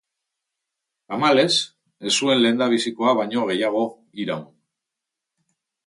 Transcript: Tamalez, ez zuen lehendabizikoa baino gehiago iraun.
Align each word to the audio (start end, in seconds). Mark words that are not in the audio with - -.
Tamalez, 1.11 1.57
ez 2.09 2.15
zuen 2.23 2.41
lehendabizikoa 2.45 3.17
baino 3.21 3.47
gehiago 3.53 3.85
iraun. 4.27 4.53